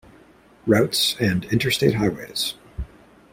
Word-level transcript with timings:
Routes, 0.65 1.15
and 1.19 1.45
Interstate 1.53 1.93
Highways. 1.93 2.55